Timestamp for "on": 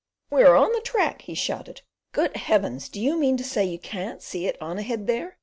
0.55-0.71, 4.59-4.79